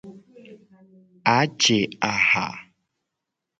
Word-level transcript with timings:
Aje 1.37 1.79
aha. 2.11 2.47